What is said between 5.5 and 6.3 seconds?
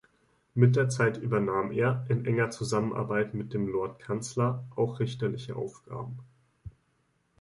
Aufgaben.